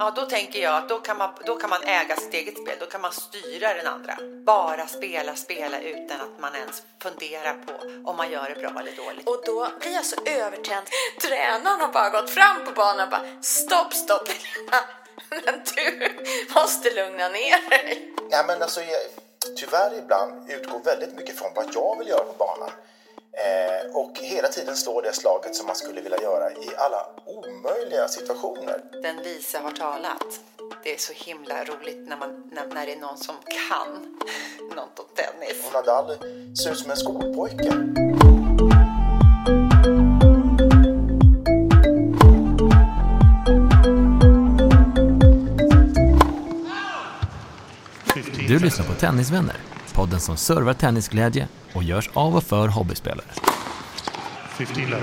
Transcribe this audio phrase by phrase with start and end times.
[0.00, 2.76] Ja, då tänker jag att då kan, man, då kan man äga sitt eget spel.
[2.80, 4.18] Då kan man styra den andra.
[4.44, 7.72] Bara spela, spela utan att man ens funderar på
[8.10, 9.28] om man gör det bra eller dåligt.
[9.28, 10.86] Och då blir jag så övertänd.
[11.22, 14.84] Tränaren har bara gått fram på banan och bara stopp, stopp Helena.
[15.44, 16.08] Men du
[16.54, 18.14] måste lugna ner dig.
[18.30, 19.00] Ja, men alltså, jag,
[19.56, 22.70] tyvärr ibland utgår väldigt mycket från vad jag vill göra på banan.
[23.46, 28.08] Eh, och hela tiden slår det slaget som man skulle vilja göra i alla omöjliga
[28.08, 28.84] situationer.
[29.02, 30.40] Den vise har talat.
[30.82, 33.34] Det är så himla roligt när, man, när, när det är någon som
[33.68, 34.16] kan
[34.76, 35.66] något om tennis.
[35.66, 36.16] Och Nadal
[36.56, 37.72] ser ut som en skolpojke.
[48.48, 49.56] Du lyssnar på Tennisvänner,
[49.98, 53.26] podden som servar tennisglädje och görs av och för hobbyspelare.
[54.58, 55.02] 15 love.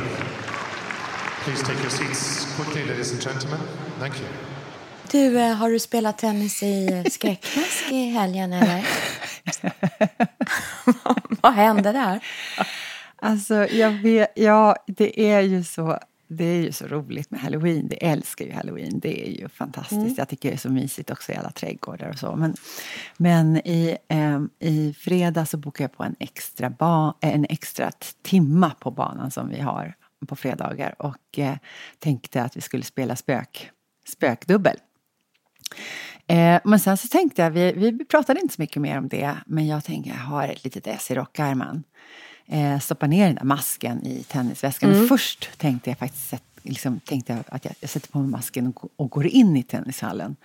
[1.44, 3.60] Please take your seats quickly, ladies and gentlemen.
[4.00, 4.30] Thank you.
[5.12, 8.88] Du, eh, har du spelat tennis i eh, skräckmask i helgen eller?
[11.42, 12.20] Vad hände där?
[13.16, 17.88] Alltså, jag vet, ja, det är ju så det är ju så roligt med halloween.
[17.88, 19.00] Det älskar ju halloween.
[19.00, 20.02] Det är ju fantastiskt.
[20.02, 20.16] Mm.
[20.18, 22.36] Jag tycker det är så mysigt också i alla trädgårdar och så.
[22.36, 22.56] Men,
[23.18, 28.70] men i, eh, i fredag så bokade jag på en extra, ba, en extra timma
[28.70, 29.96] på banan som vi har
[30.28, 31.56] på fredagar och eh,
[32.00, 33.72] tänkte att vi skulle spela spök,
[34.08, 34.78] spökdubbel.
[36.28, 39.38] Eh, men sen så tänkte jag, vi, vi pratade inte så mycket mer om det,
[39.46, 41.84] men jag tänkte jag har ett litet S i rockärmen
[42.48, 44.92] eh, stoppa ner den där masken i tennisväskan.
[44.92, 45.08] Mm.
[45.08, 46.30] Först tänkte jag faktiskt
[46.66, 49.64] liksom, tänkte jag att jag, jag sätter på mig masken och, och, går in i
[49.64, 50.36] tennishallen.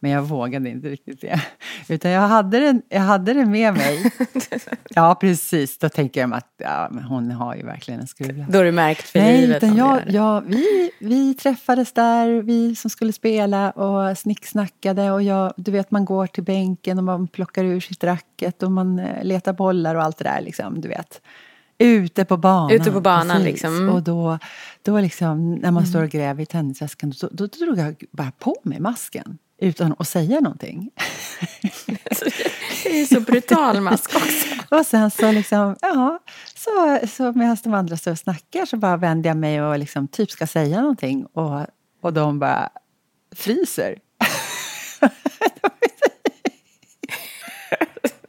[0.00, 1.42] Men jag vågade inte riktigt det.
[1.88, 4.12] Utan jag hade den, jag hade den med mig.
[4.88, 5.78] ja, precis.
[5.78, 8.44] Då tänker jag att ja, hon har ju verkligen en skruv.
[8.48, 9.56] Då har du märkt för Nej, livet?
[9.62, 15.10] Utan jag, jag, vi, vi träffades där, vi som skulle spela och snicksnackade.
[15.10, 18.72] Och jag, du vet, man går till bänken och man plockar ur sitt racket och
[18.72, 20.40] man eh, letar bollar och allt det där.
[20.40, 21.20] Liksom, du vet.
[21.78, 22.70] Ute på banan.
[22.70, 23.88] Ute på banan liksom.
[23.88, 24.38] Och då,
[24.82, 28.56] då liksom, när man står och gräver i tennisväskan, då, då drog jag bara på
[28.62, 29.38] mig masken.
[29.58, 30.90] Utan att säga någonting.
[32.84, 34.46] det är så brutal mask också.
[34.76, 36.18] och sen så liksom, ja,
[36.54, 40.08] så, så medan de andra står och snackar så bara vänder jag mig och liksom
[40.08, 41.26] typ ska säga någonting.
[41.26, 41.66] Och,
[42.02, 42.68] och de bara
[43.34, 43.98] fryser.
[45.00, 46.02] Jävla roligt.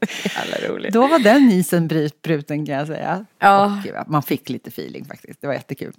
[0.91, 1.87] Då var den isen
[2.23, 3.25] bruten kan jag säga.
[3.39, 3.65] Ja.
[3.65, 5.41] Och man fick lite feeling faktiskt.
[5.41, 5.93] Det var jättekul.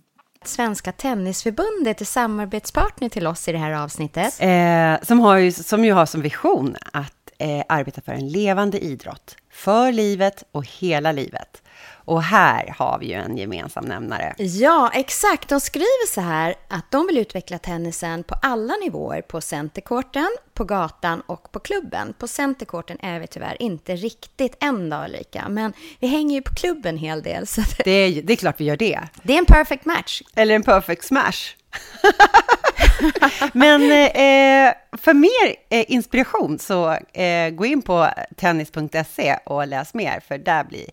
[0.44, 4.34] Svenska Tennisförbundet är samarbetspartner till oss i det här avsnittet.
[4.40, 8.84] Eh, som, har ju, som ju har som vision att eh, arbeta för en levande
[8.84, 9.36] idrott.
[9.50, 11.62] För livet och hela livet.
[12.06, 14.34] Och här har vi ju en gemensam nämnare.
[14.38, 15.48] Ja, exakt.
[15.48, 19.22] De skriver så här att de vill utveckla tennisen på alla nivåer.
[19.22, 22.14] På centerkorten, på gatan och på klubben.
[22.18, 25.48] På centerkorten är vi tyvärr inte riktigt än då, Ulrika.
[25.48, 27.46] Men vi hänger ju på klubben en hel del.
[27.46, 29.00] Så det, är, det är klart vi gör det.
[29.22, 30.22] Det är en perfect match.
[30.34, 31.56] Eller en perfect smash.
[33.52, 40.20] Men eh, för mer eh, inspiration så eh, gå in på tennis.se och läs mer,
[40.28, 40.86] för där, blir,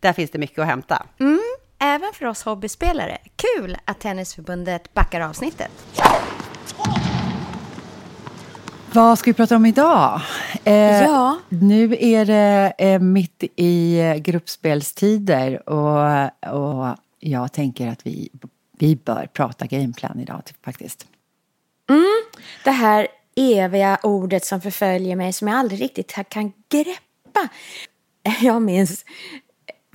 [0.00, 1.06] där finns det mycket att hämta.
[1.20, 1.40] Mm,
[1.78, 3.18] även för oss hobbyspelare.
[3.36, 5.70] Kul att Tennisförbundet backar avsnittet.
[8.92, 10.20] Vad ska vi prata om idag?
[10.64, 11.38] Eh, ja.
[11.48, 16.22] Nu är det eh, mitt i gruppspelstider och,
[16.52, 18.30] och jag tänker att vi
[18.78, 21.06] vi bör prata gameplan idag typ, faktiskt.
[21.90, 22.22] Mm,
[22.64, 27.48] det här eviga ordet som förföljer mig som jag aldrig riktigt kan greppa.
[28.40, 29.04] Jag minns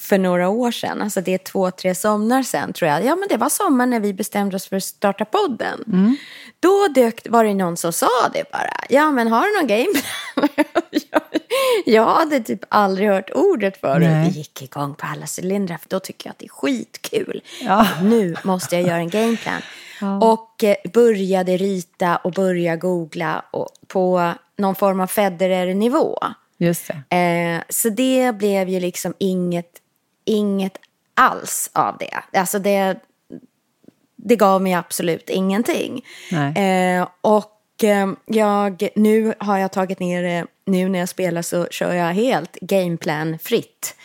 [0.04, 3.06] för några år sedan, alltså det är två, tre somnar sedan tror jag.
[3.06, 5.84] Ja men det var sommar när vi bestämde oss för att starta podden.
[5.88, 6.18] Mm.
[6.60, 8.74] Då dök, var det någon som sa det bara.
[8.90, 10.66] Ja men har du någon gameplan?
[11.12, 11.22] jag,
[11.86, 14.08] jag hade typ aldrig hört ordet förut.
[14.28, 17.42] Vi gick igång på alla cylindrar för då tycker jag att det är skitkul.
[17.62, 17.88] Ja.
[18.02, 19.62] Nu måste jag göra en gameplan.
[20.02, 20.18] Ja.
[20.18, 26.20] Och eh, började rita och börja googla och, på någon form av Federer-nivå.
[26.58, 27.16] Just det.
[27.18, 29.72] Eh, så det blev ju liksom inget,
[30.25, 30.78] inget
[31.14, 32.40] alls av det.
[32.40, 33.00] Alltså det,
[34.16, 36.02] det gav mig absolut ingenting.
[36.56, 41.68] Eh, och eh, jag, nu har jag tagit ner det, nu när jag spelar så
[41.72, 43.96] kör jag helt gameplan-fritt.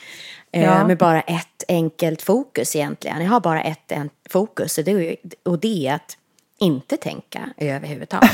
[0.53, 0.87] Eh, Ja.
[0.87, 3.23] Med bara ett enkelt fokus egentligen.
[3.23, 6.17] Jag har bara ett, en fokus det, och det är att
[6.58, 8.31] inte tänka överhuvudtaget.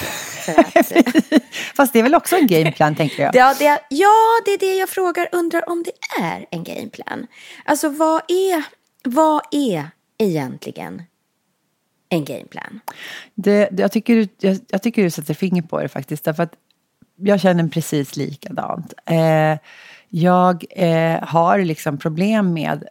[0.75, 0.93] Att,
[1.77, 3.35] Fast det är väl också en gameplan, tänker jag.
[3.37, 5.29] Ja det, ja, det är det jag frågar.
[5.33, 7.27] Undrar om det är en gameplan.
[7.65, 8.65] Alltså vad är,
[9.05, 11.03] vad är egentligen
[12.09, 12.81] en gameplan?
[13.35, 16.25] Det, det, jag, tycker du, jag, jag tycker du sätter finger på det faktiskt.
[16.25, 16.55] Därför att
[17.17, 18.95] jag känner precis likadant.
[19.07, 19.59] Eh,
[20.09, 22.85] jag eh, har liksom problem med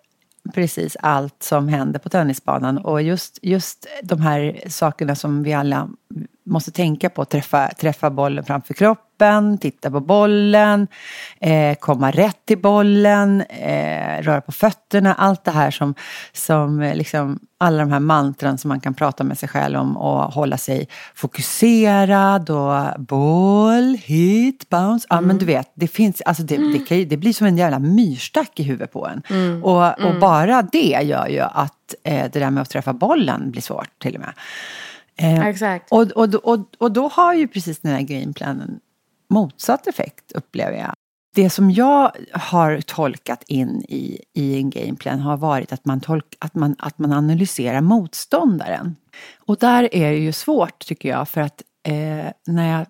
[0.54, 2.78] precis allt som händer på tennisbanan.
[2.78, 5.90] Och just, just de här sakerna som vi alla
[6.45, 7.25] måste tänka på.
[7.25, 10.88] Träffa, träffa bollen framför kroppen, titta på bollen,
[11.40, 15.13] eh, komma rätt till bollen, eh, röra på fötterna.
[15.13, 15.95] Allt det här som,
[16.34, 19.98] som eh, liksom, alla de här mantran som man kan prata med sig själv om
[19.98, 25.07] och hålla sig fokuserad och boll, hit, bounce.
[25.10, 27.80] Ja men du vet, det finns, alltså det, det, kan det blir som en jävla
[27.80, 29.22] myrstack i huvudet på en.
[29.63, 33.62] Och, och bara det gör ju att eh, det där med att träffa bollen blir
[33.62, 34.34] svårt till och med.
[35.15, 35.92] Eh, Exakt.
[35.92, 38.80] och, och, och, och då har ju precis den här gameplanen
[39.30, 40.94] motsatt effekt upplever jag.
[41.36, 46.36] Det som jag har tolkat in i, i en gameplan har varit att man, tolk,
[46.39, 48.95] att, man, att man analyserar motståndaren.
[49.38, 52.86] Och där är det ju svårt tycker jag för att eh, när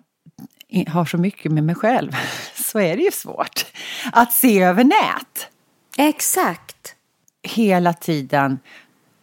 [0.68, 2.12] jag har så mycket med mig själv
[2.54, 3.66] så är det ju svårt
[4.12, 5.48] att se över nät
[5.96, 6.94] Exakt.
[7.42, 8.58] hela tiden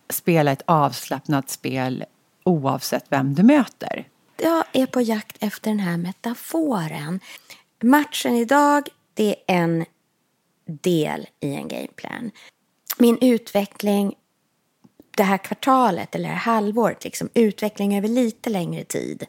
[0.10, 2.06] spela ett avslappnat spel
[2.44, 4.08] oavsett vem du möter.
[4.38, 7.20] Jag är på jakt efter den här metaforen.
[7.84, 9.86] Matchen idag, det är en
[10.66, 12.32] del i en gameplan.
[12.98, 14.16] Min utveckling
[15.18, 19.26] det här kvartalet eller halvåret, liksom, utveckling över lite längre tid.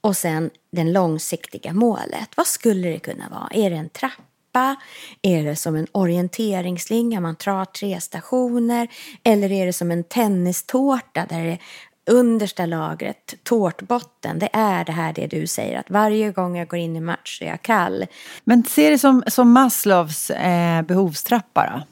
[0.00, 2.28] Och sen det långsiktiga målet.
[2.36, 3.48] Vad skulle det kunna vara?
[3.50, 4.76] Är det en trappa?
[5.22, 8.88] Är det som en orienteringsslinga, man drar tre stationer?
[9.22, 11.58] Eller är det som en tennistårta där det
[12.06, 16.78] understa lagret, tårtbotten, det är det här det du säger att varje gång jag går
[16.78, 18.06] in i match är jag kall.
[18.44, 21.82] Men se det som, som Maslows eh, behovstrappa då.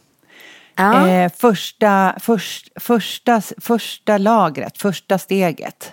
[0.76, 5.92] Ja, Eh, första, först, första, första lagret, första steget.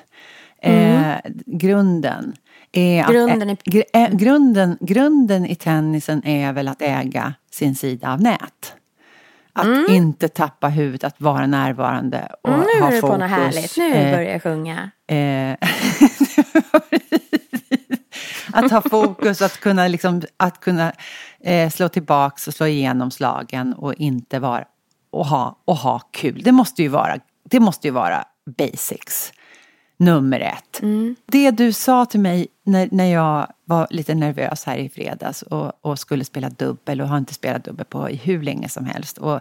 [0.62, 1.16] Eh,
[1.46, 2.34] Grunden.
[2.72, 7.76] Är att, Grunden är- gr, eh, grunden, grunden i tennisen är väl att äga sin
[7.76, 8.74] sida av nät.
[9.54, 12.60] Att inte tappa huvudet, att vara närvarande och Mm.
[12.76, 13.12] nu ha är du fokus.
[13.14, 13.78] på något härligt.
[13.78, 14.92] Nu Eh, börjar jag sjunga.
[15.08, 15.58] Eh,
[18.54, 20.92] att ha fokus, att kunna, liksom, att kunna
[21.40, 24.66] eh, slå tillbaks och slå igenom slagen och inte vara
[25.12, 26.42] och ha, och ha kul.
[26.44, 27.18] Det måste ju vara,
[27.50, 28.24] det måste ju vara
[28.58, 29.34] basics.
[30.02, 30.82] Nummer ett.
[31.26, 35.86] Det du sa till mig när, när jag var lite nervös här i fredags och,
[35.86, 39.18] och skulle spela dubbel och har inte spelat dubbel på i hur länge som helst.
[39.18, 39.40] Och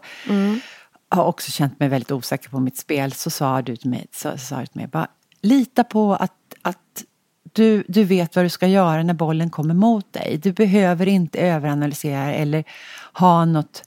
[1.09, 3.13] har också känt mig väldigt osäker på mitt spel.
[3.13, 5.09] Så sa du till mig, så, sa du till mig bara
[5.43, 6.33] lita på att,
[6.63, 7.05] att
[7.53, 10.41] du, du vet vad du ska göra när bollen kommer mot dig.
[10.43, 12.65] Du behöver inte överanalysera eller
[13.13, 13.83] ha något,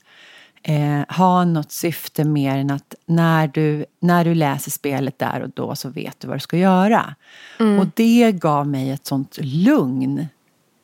[0.68, 5.50] eh, ha något syfte mer än att när du, när du läser spelet där och
[5.50, 7.14] då så vet du vad du ska göra.
[7.80, 10.26] Och det gav mig ett sånt lugn.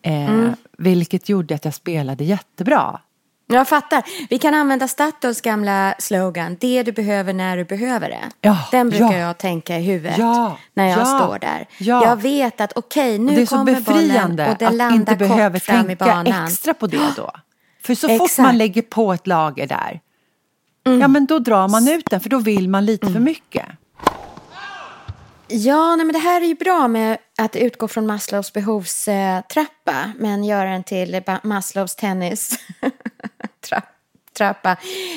[0.03, 3.01] Eh, Vilket gjorde att jag spelade jättebra.
[3.53, 4.03] Jag fattar.
[4.31, 8.25] Vi kan använda Statoils gamla slogan, det du behöver när du behöver det.
[8.41, 9.17] Ja, Den brukar ja.
[9.19, 11.67] jag tänka i huvudet Ja, när jag ja, står där.
[11.79, 12.05] ja.
[12.05, 14.75] Jag vet att okej, Och nu det är så kommer bollen befriande och den att
[14.75, 16.45] landar inte kort fram i tänka banan.
[16.47, 17.31] extra på det då.
[17.83, 18.39] För så fort Exakt.
[18.39, 18.49] Mm.
[18.49, 20.01] man lägger på ett lager där,
[20.83, 23.67] ja men då drar man ut den för då vill man lite för mycket.
[25.49, 30.45] Ja, nej, men det här är ju bra med att utgå från Maslows behovstrappa men
[30.45, 32.59] göra den till Maslows tennis
[33.71, 33.83] tra-
[34.33, 34.77] trappa.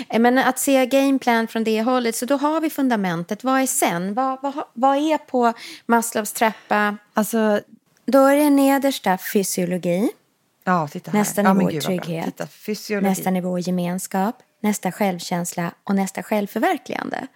[0.10, 3.43] Eh, Men att se gameplan från det hållet, så då har vi fundamentet.
[3.43, 4.13] Vad är sen?
[4.13, 5.53] Vad, vad, vad är på
[5.86, 6.98] Maslows trappa?
[7.13, 7.60] Alltså,
[8.05, 10.10] Då är det nedersta fysiologi,
[10.63, 11.20] ja titta här.
[11.20, 12.41] nästa ja, nivå gud, trygghet,
[13.01, 17.27] nästa nivå gemenskap, nästa självkänsla och nästa självförverkligande.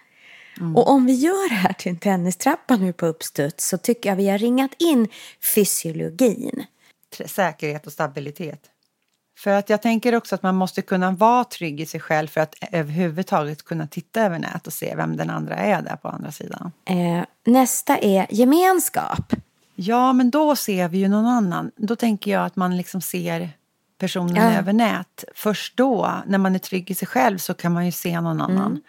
[0.60, 0.76] Mm.
[0.76, 4.16] Och om vi gör det här till en tennistrappa nu på uppstuds så tycker jag
[4.16, 5.08] vi har ringat in
[5.54, 6.64] fysiologin.
[7.26, 8.70] Säkerhet och stabilitet.
[9.38, 12.40] För att jag tänker också att man måste kunna vara trygg i sig själv för
[12.40, 16.32] att överhuvudtaget kunna titta över nät och se vem den andra är där på andra
[16.32, 16.72] sidan.
[16.84, 19.32] Eh, nästa är gemenskap.
[19.80, 21.70] Ja, men då ser vi ju någon annan.
[21.76, 23.50] Då tänker jag att man liksom ser
[23.98, 24.58] personen Ja.
[24.58, 25.24] över nät.
[25.34, 28.40] Först då, när man är trygg i sig själv, så kan man ju se någon
[28.40, 28.80] annan.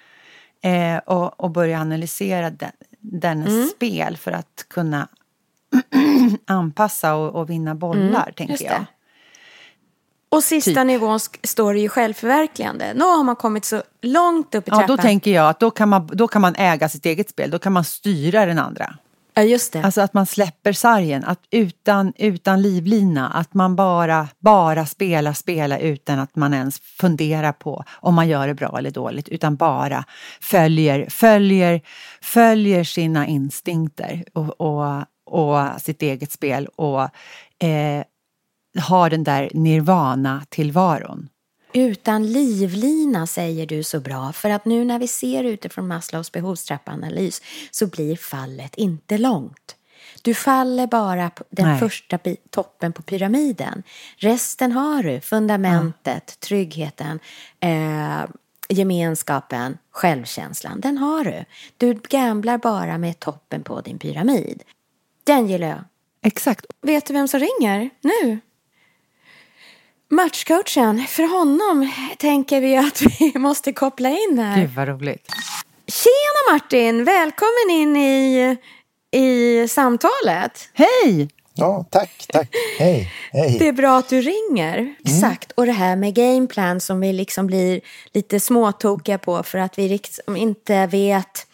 [0.61, 3.67] Eh, och, och börja analysera den, dennes mm.
[3.67, 5.07] spel för att kunna
[6.45, 8.85] anpassa och, och vinna bollar, mm, tänker jag.
[10.29, 10.87] Och sista typ.
[10.87, 12.93] nivån står det ju självförverkligande.
[12.93, 14.81] Nu har man kommit så långt upp i trappan.
[14.89, 17.51] Ja, då tänker jag att då kan, man, då kan man äga sitt eget spel.
[17.51, 18.95] Då kan man styra den andra.
[19.39, 19.81] Ja, just det.
[19.81, 25.79] Alltså att man släpper sargen, att utan, utan livlina, att man bara, bara spelar, spelar
[25.79, 30.05] utan att man ens funderar på om man gör det bra eller dåligt, utan bara
[30.41, 31.81] följer, följer,
[32.21, 37.01] följer sina instinkter och, och, och sitt eget spel och
[37.63, 38.03] eh,
[38.79, 41.29] har den där nirvana-tillvaron.
[41.73, 47.41] Utan livlina säger du så bra, för att nu när vi ser utifrån Maslows behovstrappanalys
[47.71, 49.75] så blir fallet inte långt.
[50.21, 51.79] Du faller bara på den Nej.
[51.79, 53.83] första toppen på pyramiden.
[54.17, 56.47] Resten har du, fundamentet, ja.
[56.47, 57.19] tryggheten,
[57.59, 58.25] eh,
[58.69, 60.79] gemenskapen, självkänslan.
[60.79, 61.45] Den har du.
[61.77, 64.63] Du gamblar bara med toppen på din pyramid.
[65.23, 65.83] Den gillar jag.
[66.21, 66.65] Exakt.
[66.81, 68.39] Vet du vem som ringer nu?
[70.11, 74.61] Matchcoachen, för honom tänker vi att vi måste koppla in här.
[74.61, 75.27] Gud vad roligt.
[75.87, 78.57] Tjena Martin, välkommen in i,
[79.11, 80.69] i samtalet.
[80.73, 81.29] Hej!
[81.53, 82.49] Ja, tack, tack.
[82.79, 83.55] Hej, hej.
[83.59, 84.77] Det är bra att du ringer.
[84.77, 84.95] Mm.
[85.05, 85.51] Exakt.
[85.51, 87.81] Och det här med gameplan som vi liksom blir
[88.13, 91.47] lite småtokiga på för att vi liksom inte vet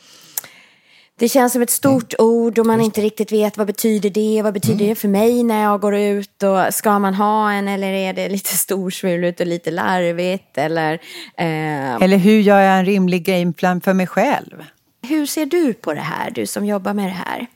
[1.19, 2.31] det känns som ett stort mm.
[2.31, 4.89] ord och man inte riktigt vet vad betyder det, vad betyder mm.
[4.89, 8.29] det för mig när jag går ut och ska man ha en eller är det
[8.29, 10.93] lite storsvulet och lite larvigt eller...
[11.38, 11.95] Eh...
[11.95, 14.63] Eller hur gör jag en rimlig gameplan för mig själv?
[15.07, 17.48] Hur ser du på det här, du som jobbar med det här?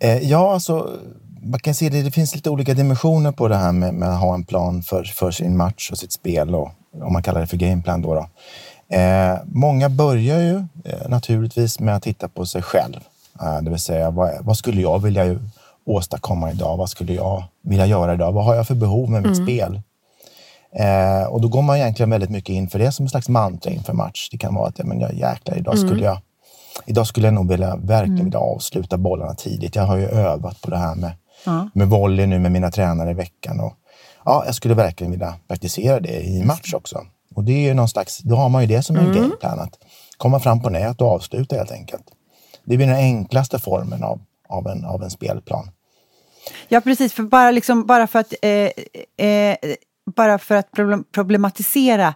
[0.00, 1.00] Eh, ja, alltså
[1.42, 4.20] man kan se det, det finns lite olika dimensioner på det här med, med, att
[4.20, 6.70] ha en plan för, för sin match och sitt spel och
[7.02, 8.14] om man kallar det för gameplan då.
[8.14, 8.28] då.
[8.88, 13.00] Eh, många börjar ju eh, naturligtvis med att titta på sig själv.
[13.40, 15.38] Eh, det vill säga, vad, vad, skulle jag vilja
[15.86, 16.76] åstadkomma idag?
[16.76, 18.32] Vad skulle jag vilja göra idag?
[18.32, 19.46] Vad har jag för behov med mitt mm.
[19.46, 19.80] spel?
[20.72, 23.72] Eh, och då går man egentligen väldigt mycket in för det som en slags mantra
[23.72, 24.28] inför match.
[24.30, 25.88] Det kan vara att ja, men jag, jäklar, idag mm.
[25.88, 26.18] skulle jag
[26.86, 28.24] Idag skulle jag nog vilja, verkligen mm.
[28.24, 29.76] vilja avsluta bollarna tidigt.
[29.76, 31.12] Jag har ju övat på det här med,
[31.44, 31.68] ja.
[31.74, 33.60] med volley nu med mina tränare i veckan.
[33.60, 33.74] Och,
[34.24, 37.06] ja, jag skulle verkligen vilja praktisera det i match också.
[37.36, 39.16] Och det är ju någon slags, då har man ju det som en mm.
[39.16, 39.78] gameplan, att
[40.16, 42.04] komma fram på nät och avsluta helt enkelt.
[42.64, 45.70] Det blir den enklaste formen av, av, en, av en spelplan.
[46.68, 47.12] Ja, precis.
[47.12, 49.56] För bara, liksom, bara för att, eh, eh,
[50.16, 50.70] bara för att
[51.12, 52.14] problematisera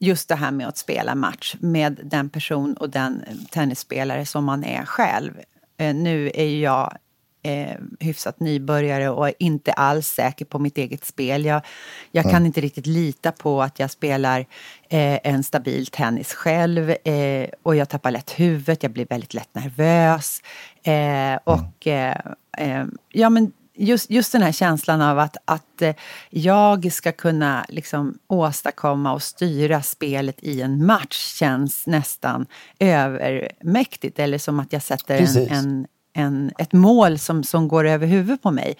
[0.00, 4.64] just det här med att spela match med den person och den tennisspelare som man
[4.64, 5.32] är själv.
[5.78, 6.96] Eh, nu är jag
[7.42, 11.44] eh, hyfsat nybörjare och är inte alls säker på mitt eget spel.
[11.44, 11.62] Jag,
[12.10, 12.46] jag kan mm.
[12.46, 14.40] inte riktigt lita på att jag spelar
[14.88, 19.54] eh, en stabil tennis själv eh, och jag tappar lätt huvudet, jag blir väldigt lätt
[19.54, 20.42] nervös.
[20.82, 21.38] Eh, mm.
[21.44, 22.16] och eh,
[22.58, 25.82] eh, ja, men just, just den här känslan av att, att
[26.30, 32.46] jag ska kunna liksom åstadkomma och styra spelet i en match känns nästan
[32.78, 34.18] övermäktigt.
[34.18, 38.42] Eller som att jag sätter en, en, en, ett mål som, som går över huvudet
[38.42, 38.76] på mig.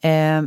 [0.00, 0.42] Eh,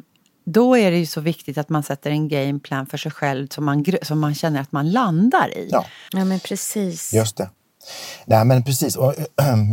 [0.45, 3.65] då är det ju så viktigt att man sätter en gameplan för sig själv som
[3.65, 5.69] man, som man känner att man landar i.
[5.71, 7.13] Ja, ja men precis.
[7.13, 7.49] Just det.
[8.25, 8.95] Nej, men precis.
[8.95, 9.13] Och,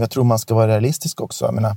[0.01, 1.45] jag tror man ska vara realistisk också.
[1.45, 1.77] Jag menar,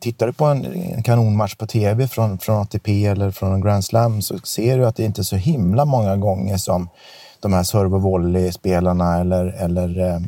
[0.00, 3.84] tittar du på en, en kanonmatch på tv från, från ATP eller från en Grand
[3.84, 6.88] Slam så ser du att det inte är så himla många gånger som
[7.40, 10.20] de här serve och volley-spelarna eller, eller eh,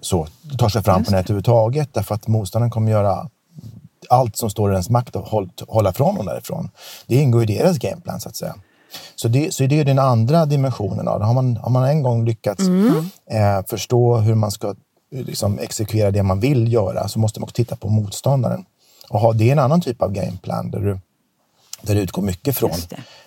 [0.00, 0.26] så
[0.58, 3.28] tar sig fram på nätet överhuvudtaget därför att motståndaren kommer göra
[4.08, 5.28] allt som står i ens makt att
[5.68, 6.70] hålla från dem därifrån.
[7.06, 8.54] Det ingår i deras gameplan så att säga.
[9.14, 11.26] Så det, så det är den andra dimensionen av det.
[11.26, 13.10] Har man, har man en gång lyckats mm.
[13.30, 14.74] eh, förstå hur man ska
[15.10, 18.64] liksom, exekvera det man vill göra så måste man också titta på motståndaren.
[19.10, 20.98] Och ha, det är en annan typ av gameplan där du,
[21.82, 22.70] där du utgår mycket från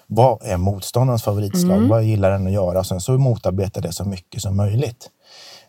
[0.07, 1.77] vad är motståndarens favoritslag?
[1.77, 1.89] Mm.
[1.89, 2.83] Vad gillar den att göra?
[2.83, 5.09] Sen så motarbeta det så mycket som möjligt.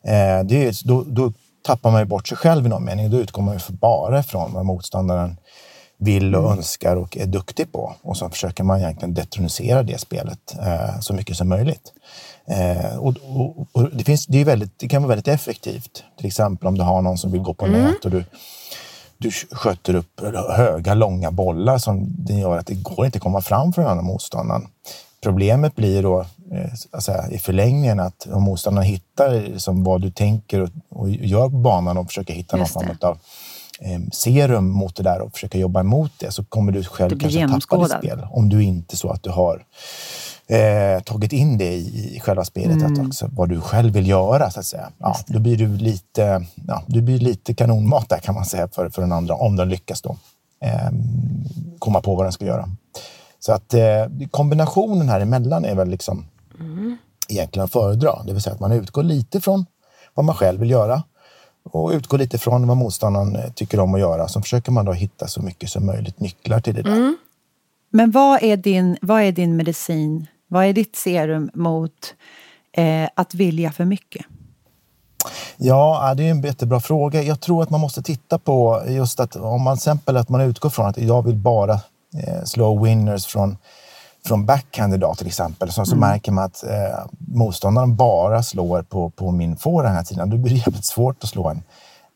[0.03, 1.33] Eh, det är, då, då
[1.67, 3.11] tappar man ju bort sig själv i någon mening.
[3.11, 5.37] Då utgår man ju bara ifrån vad motståndaren
[5.99, 6.59] vill och mm.
[6.59, 7.95] önskar och är duktig på.
[8.03, 11.93] Och så försöker man egentligen detronisera det spelet eh, så mycket som möjligt.
[12.47, 16.05] Eh, och, och, och, det, finns, det, är väldigt, det kan vara väldigt effektivt.
[16.17, 17.83] Till exempel om du har någon som vill gå på mm.
[17.83, 18.25] nät och du
[19.19, 23.41] du sköter upp höga, långa bollar som det gör att det går inte att komma
[23.43, 24.67] fram för den andra motståndaren.
[25.23, 26.27] Problemet blir då
[26.91, 31.57] alltså, i förlängningen att om motståndaren hittar som vad du tänker och, och gör på
[31.57, 33.19] banan och försöker hitta någon form av
[33.81, 37.49] eh, serum mot det där och försöka jobba emot det så kommer du själv kanske
[37.49, 38.27] tappa ditt spel.
[38.31, 39.63] Om du inte så att du har
[40.49, 42.93] eh, tagit in det i, i själva spelet, Mm.
[42.93, 44.91] att också vad du själv vill göra så att säga.
[44.99, 48.91] Ja, då blir du lite, ja, du blir lite kanonmat där kan man säga för,
[48.91, 50.17] för den andra, om den lyckas då
[50.61, 50.91] eh,
[51.79, 52.69] komma på vad den ska göra.
[53.39, 53.83] Så att eh,
[54.31, 56.27] kombinationen här emellan är väl liksom
[57.29, 58.23] egentligen att föredra.
[58.27, 59.67] Det vill säga att man utgår lite från
[60.15, 61.03] vad man själv vill göra
[61.73, 64.29] och utgår lite från vad motståndaren eh, tycker om att göra.
[64.29, 67.15] Så försöker man då hitta så mycket som möjligt nycklar till det där.
[67.91, 70.27] Men vad är din, vad är din medicin?
[70.49, 72.15] Vad är ditt serum mot
[72.73, 74.27] eh, att vilja för mycket?
[75.57, 77.23] Ja, äh, det är en jättebra fråga.
[77.23, 80.71] Jag tror att man måste titta på just att om man exempel att man utgår
[80.71, 83.57] från att jag vill bara eh, slå winners från,
[84.27, 85.73] från backhand idag till exempel.
[85.73, 90.05] Så, så märker man att eh, motståndaren bara slår på, på min forehand den här
[90.05, 90.31] tiden.
[90.31, 91.63] Då blir det jävligt svårt att slå en,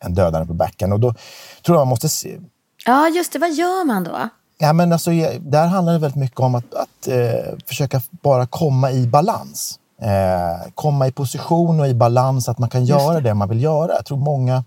[0.04, 0.92] en dödare på backhand.
[0.92, 1.14] Och då
[1.62, 2.38] tror jag man måste se,
[2.86, 3.38] Ja, just det.
[3.38, 4.28] Vad gör man då?
[4.58, 5.10] Ja, men alltså,
[5.40, 9.78] där handlar det väldigt mycket om att, att eh, försöka bara komma i balans.
[10.02, 13.34] Eh, komma i position och i balans, att man kan göra det.
[13.34, 13.92] man vill göra.
[13.92, 14.64] Jag tror många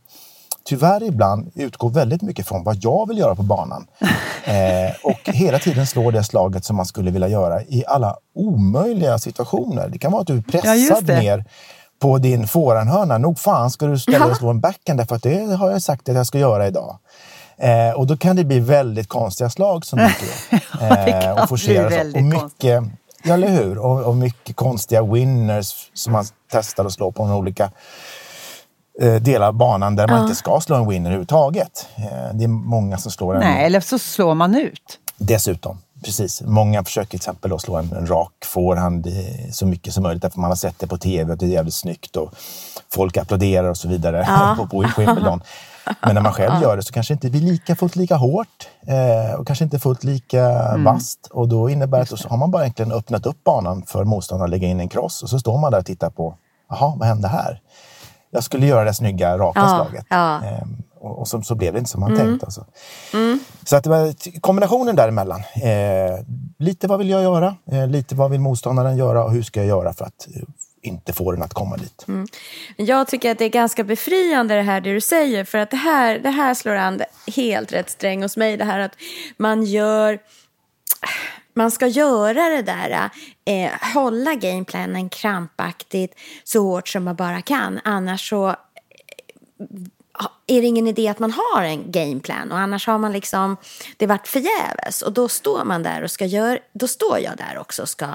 [0.66, 3.88] tyvärr ibland utgår väldigt mycket från vad jag vill göra på banan.
[4.46, 9.20] Eh, och hela tiden slår det slaget som man skulle vilja göra i alla omöjliga
[9.20, 9.90] situationer.
[9.90, 11.20] Det kan vara att du är Ja, just pressad det.
[11.20, 11.46] ner
[12.00, 13.18] på din forehandhörna.
[13.18, 15.82] Nog fan ska du ställa dig och slå en backhand därför att det har jag
[15.82, 16.98] sagt att jag ska göra idag.
[17.62, 20.62] Eh, och då kan det bli väldigt konstiga slag som dyker upp.
[20.80, 22.84] kan och forceras och mycket,
[23.24, 23.78] ja, eller hur?
[23.78, 27.72] Och, och mycket konstiga winners som man testar att slå på de olika
[29.02, 31.88] eh, delar av banan där man inte ska slå en winner överhuvudtaget.
[31.96, 35.00] Eh, det är många som slår en Nej, eller så slår man ut.
[35.18, 36.42] Dessutom, precis.
[36.42, 39.14] Många försöker till exempel slå en, en rak forehand eh,
[39.52, 41.74] så mycket som möjligt därför man har sett det på tv och det är jävligt
[41.74, 42.34] snyggt och
[42.94, 44.28] folk applåderar och så vidare
[44.58, 45.42] på, på Wimbledon.
[46.06, 48.68] Men när man själv gör det så kanske inte det blir lika fullt lika hårt
[48.88, 51.28] eh, och kanske inte fullt lika vasst.
[51.32, 54.48] Och då innebär det att så har man bara egentligen öppnat upp banan för motståndaren
[54.48, 56.36] att lägga in en cross och så står man där och tittar på,
[56.70, 57.62] jaha, vad hände här?
[58.32, 60.06] Jag skulle göra det snygga, raka Ja, slaget.
[60.10, 60.44] ja.
[60.44, 62.44] Ehm, och och så, så blev det inte som man tänkt.
[62.44, 62.66] Alltså.
[63.66, 65.40] Så att det var kombinationen däremellan.
[65.40, 66.26] Eh,
[66.60, 67.56] lite vad vill jag göra?
[67.72, 69.24] Eh, lite vad vill motståndaren göra?
[69.24, 70.42] Och hur ska jag göra för att eh,
[70.82, 72.06] inte få den att komma dit?
[72.08, 72.28] Mm.
[72.76, 75.44] Jag tycker att det är ganska befriande det här det du säger.
[75.44, 77.02] För att det här, det här slår an
[77.36, 78.58] helt rätt sträng hos mig.
[78.58, 78.96] Det här att
[79.38, 80.20] man gör...
[81.54, 83.10] Man ska göra det där,
[83.46, 87.80] eh, hålla gameplanen krampaktigt så hårt som man bara kan.
[87.84, 88.56] Annars så eh,
[90.48, 93.58] är det ingen idé att man har en gameplan och annars har man liksom
[93.98, 97.58] det varit förgäves och då står man där och ska göra, då står jag där
[97.58, 98.06] också och ska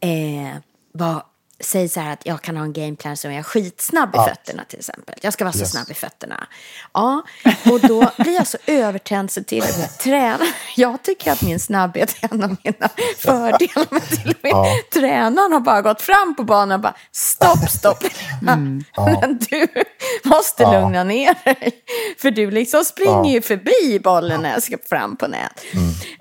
[0.00, 0.56] eh,
[0.92, 1.22] vara
[1.60, 4.26] Säg så här att jag kan ha en gameplan som är skitsnabb i Ja.
[4.28, 5.14] fötterna till exempel.
[5.20, 5.70] Jag ska vara så Yes.
[5.70, 6.46] snabb i fötterna.
[6.94, 7.22] Ja,
[7.70, 10.44] och då blir jag så övertänd så till och med träna.
[10.76, 12.88] Jag tycker att min snabbhet är en av mina
[13.18, 13.86] fördelar.
[13.90, 14.66] Men till och med Ja.
[14.92, 18.04] tränaren har bara gått fram på banan och bara stopp, stopp.
[18.42, 18.84] Men
[19.50, 19.66] du
[20.24, 20.80] måste Ja.
[20.80, 21.82] lugna ner dig.
[22.18, 25.60] För du liksom springer ju förbi bollen när jag ska fram på nät.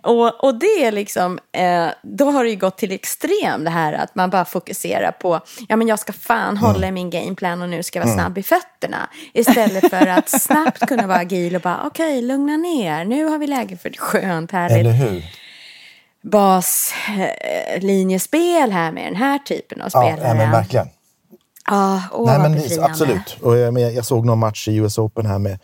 [0.03, 3.93] Och, och det är liksom, eh, då har det ju gått till extrem det här
[3.93, 5.22] att man bara fokuserar på,
[5.67, 8.37] ja men jag ska fan hålla i min gameplan och nu ska jag vara snabb
[8.37, 9.09] i fötterna.
[9.33, 13.47] Istället för att snabbt kunna vara agil och bara, okej, lugna ner, nu har vi
[13.47, 15.23] läge för ett skönt, härligt Eller hur?
[17.81, 20.19] baslinjespel här med den här typen av spelare.
[20.27, 20.87] ja men verkligen.
[21.69, 22.85] Ja, åh, Nej, men befriande.
[22.85, 23.37] absolut.
[23.41, 25.59] Och jag, jag såg någon match i US Open här med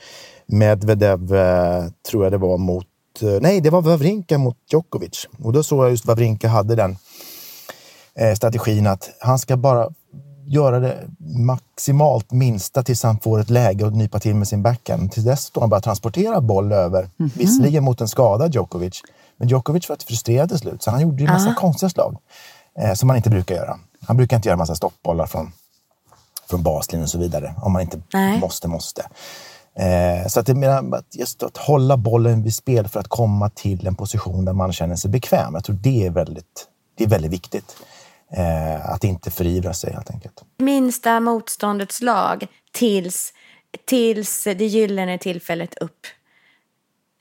[0.45, 2.86] Medvedev, eh, tror jag det var, mot...
[3.22, 5.28] Eh, nej, det var Wawrinka mot Djokovic.
[5.43, 6.98] Och då såg jag just Wawrinka hade den
[8.15, 9.89] eh, strategin att han ska bara
[10.45, 15.12] göra det maximalt minsta tills han får ett läge att nypa till med sin backhand.
[15.12, 19.02] Till dess står han bara transportera boll över, visserligen mot en skadad Djokovic.
[19.38, 22.17] Men Djokovic var frustrerad till slut, så han gjorde ju massa konstiga slag
[22.80, 23.80] eh, som man inte brukar göra.
[24.08, 25.52] Han brukar inte göra massa stoppbollar från
[26.50, 27.54] från baslinjen och så vidare.
[27.58, 28.39] Om man inte Nej.
[28.39, 29.06] måste, måste.
[29.76, 33.50] Eh, så att det menar, att just att hålla bollen vid spel för att komma
[33.50, 35.54] till en position där man känner sig bekväm.
[35.54, 36.67] Jag tror det är väldigt,
[36.98, 37.76] det är väldigt viktigt.
[38.31, 40.43] Eh, att inte förivra sig helt enkelt.
[40.57, 43.33] minsta motståndets lag tills,
[43.85, 46.07] tills det gyllene tillfället upp,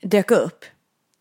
[0.03, 0.65] dök upp.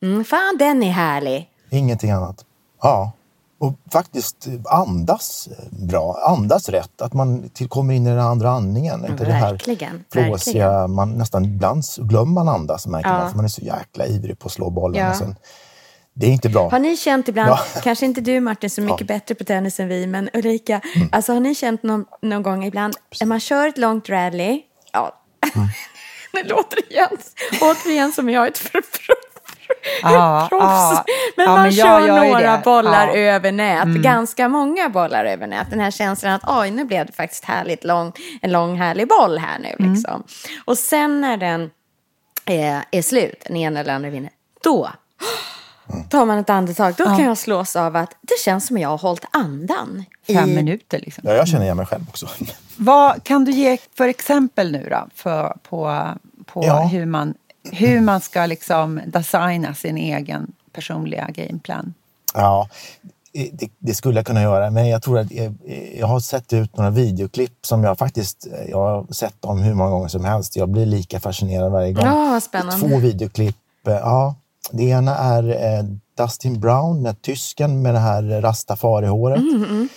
[0.03, 1.51] Mm, fan, den är härlig.
[1.71, 2.45] Ingenting annat.
[2.83, 3.13] Ja.
[3.61, 7.03] Och faktiskt andas bra, andas rätt.
[7.03, 9.07] Att man till, kommer in i den andra andningen.
[9.07, 9.59] Inte det här
[10.13, 10.95] flåsiga, verkligen.
[10.95, 13.19] man nästan ibland glömmer man andas märker Ja.
[13.19, 13.29] man.
[13.31, 15.05] För man är så jäkla ivrig på att slå bollen.
[15.05, 15.11] Ja.
[15.11, 15.37] Och sen,
[16.21, 16.69] det är inte bra.
[16.71, 17.81] Har ni känt ibland, Ja.
[17.83, 19.05] kanske inte du Martin så mycket Ja.
[19.05, 19.19] Mm.
[19.19, 20.81] bättre på tennis än vi, men Ulrika,
[21.13, 24.61] alltså har ni känt någon, någon gång ibland, när man kör ett långt rally,
[24.93, 25.15] ja,
[25.57, 25.69] Mm.
[26.33, 27.09] det låter igen,
[27.61, 29.15] återigen som jag är ett för, för,
[30.03, 31.03] Ja, proffs.
[31.37, 32.63] Men man men kör några det.
[32.65, 33.09] bollar.
[33.09, 33.21] Mm.
[33.35, 35.71] över nät, ganska många bollar över nät.
[35.71, 39.39] Den här känslan att oj, nu blev det faktiskt härligt lång, en lång härlig boll
[39.39, 39.75] här nu.
[39.79, 39.93] Mm.
[39.95, 40.23] Liksom.
[40.65, 41.71] Och sen när den
[42.45, 44.31] är, är slut, den ena eller andra vinner,
[44.63, 44.89] då
[46.11, 46.95] tar man ett andetag.
[46.99, 50.05] Då kan jag slås av att det känns som jag har hållit andan.
[50.27, 51.25] Fem i, minuter liksom.
[51.27, 52.29] Ja, jag känner igen mig själv också.
[52.77, 55.07] Vad kan du ge för exempel nu då?
[55.15, 56.05] För, på
[56.47, 56.81] på Ja.
[56.87, 57.35] hur, man,
[57.73, 61.95] hur man ska liksom designa sin egen personliga gameplan.
[62.35, 62.69] Ja,
[63.33, 65.55] det, det skulle jag kunna göra, men jag tror att jag,
[65.99, 69.91] jag har sett ut några videoklipp som jag faktiskt, jag har sett dem hur många
[69.91, 70.57] gånger som helst.
[70.57, 72.05] Jag blir lika fascinerad varje gång.
[72.07, 72.89] Ja, spännande.
[72.89, 73.57] Två videoklipp.
[73.87, 74.35] eh, Ja,
[74.73, 75.85] det ena är eh,
[76.17, 79.39] Dustin Brown, den tysken med det här rastafari-håret.
[79.39, 79.89] Mm,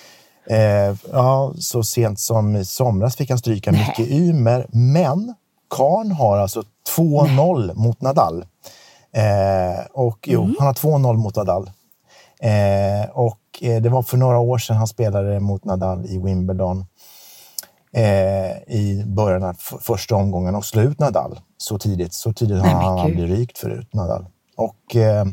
[0.49, 5.33] Eh, ja, så sent som i somras fick han stryka Micke Ymer, men
[5.69, 6.63] Karn har alltså
[6.97, 8.45] 2-0 mot Nadal.
[9.13, 10.55] Eh, och jo, Mm.
[10.59, 11.71] han har 2-0 mot Nadal.
[12.41, 16.85] Eh, och eh, det var för några år sedan han spelade mot Nadal i Wimbledon
[17.93, 22.13] eh, i början av första omgången och slog ut Nadal så tidigt.
[22.13, 24.25] Så tidigt har han aldrig rykt förut, Nadal.
[24.55, 25.25] Och eh,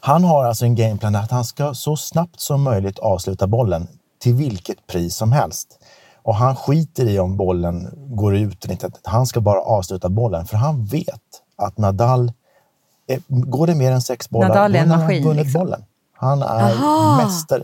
[0.00, 4.34] han har alltså en gameplan att han ska så snabbt som möjligt avsluta bollen till
[4.34, 5.78] vilket pris som helst.
[6.22, 8.90] Och han skiter i om bollen går ut eller inte.
[9.02, 11.20] Han ska bara avsluta bollen för han vet
[11.56, 12.32] att Nadal,
[13.06, 15.44] eh, går det mer än sex bollar, Nadal är en då har han maskin, vunnit
[15.44, 15.60] liksom.
[15.60, 15.84] bollen.
[16.12, 17.16] Han är Aha.
[17.16, 17.62] mästare.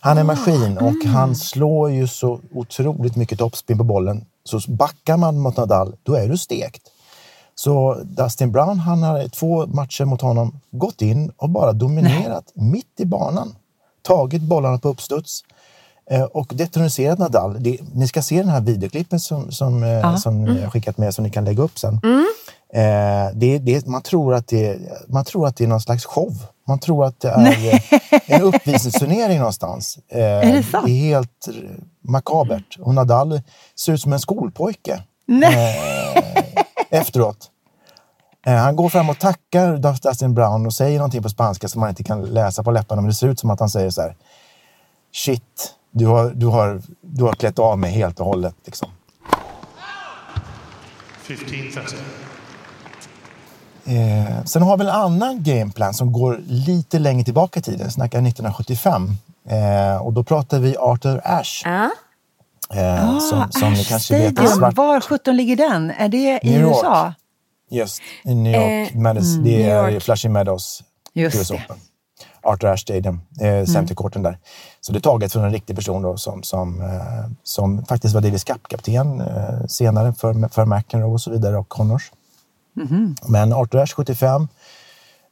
[0.00, 1.14] Han är maskin och Mm.
[1.14, 4.24] han slår ju så otroligt mycket toppspin på bollen.
[4.44, 6.82] Så backar man mot Nadal, då är du stekt.
[7.60, 12.44] Så Dustin Brown, han har i två matcher mot honom gått in och bara dominerat
[12.54, 13.54] mitt i banan.
[14.02, 15.40] Tagit bollarna på uppstuds
[16.10, 17.62] eh, och detroniserat Nadal.
[17.62, 21.14] Det, ni ska se den här videoklippen som, som, eh, som jag har skickat med
[21.14, 21.94] som ni kan lägga upp sen.
[22.74, 26.32] Eh, det, det, man, tror att det, man tror att det är någon slags show.
[26.68, 27.80] Man tror att det är eh,
[28.26, 29.98] en uppvisningsturnering någonstans.
[30.08, 30.86] Eh, Är det sant?
[30.86, 31.48] Det är helt
[32.02, 32.78] makabert.
[32.80, 33.40] Och Nadal
[33.76, 36.34] ser ut som en skolpojke efteråt.
[36.36, 36.49] Eh,
[38.44, 42.04] Han går fram och tackar Dustin Brown och säger någonting på spanska som man inte
[42.04, 43.02] kan läsa på läpparna.
[43.02, 44.16] Men det ser ut som att han säger så här.
[45.12, 48.54] Shit, du har, du har, du har klätt av mig helt och hållet.
[48.64, 48.88] Liksom.
[51.26, 51.94] 15.30.
[53.84, 57.90] Eh, sen har vi en annan gameplan som går lite längre tillbaka i tiden.
[57.90, 59.16] Snackar 1975.
[59.48, 61.68] Eh, och då pratar vi Arthur Ashe.
[61.68, 61.90] Ja.
[62.74, 64.76] Eh, som, som ni kanske vet är svart.
[64.76, 65.90] var 17 ligger den?
[65.90, 66.76] Är det i New York.
[66.76, 67.14] USA?
[67.70, 68.90] Just i New York.
[68.90, 70.02] Eh, Meadows, det New är York.
[70.02, 70.82] Flushing Meadows.
[71.14, 71.54] Just US det.
[71.54, 71.76] Open.
[72.42, 74.38] Arthur Ashe Stadium, eh, centercourten där.
[74.80, 78.20] Så det är taget från en riktig person då, som, som, eh, som faktiskt var
[78.20, 82.12] Davis Cup-kapten eh, senare för, för McEnroe och så vidare och Connors.
[83.26, 84.48] Men Arthur Ashe 75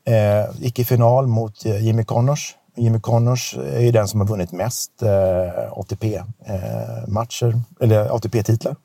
[0.04, 0.14] eh,
[0.58, 2.54] gick i final mot eh, Jimmy Connors.
[2.78, 8.76] Jimmy Connors är ju den som har vunnit mest eh, ATP-matcher, eller ATP-titlar.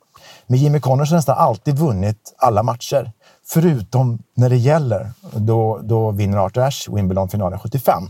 [0.47, 3.11] Men Jimmy Connors har nästan alltid vunnit alla matcher.
[3.45, 5.11] Förutom när det gäller.
[5.31, 8.03] Då, då vinner Arthur Ashe Wimbledon-finalen 75.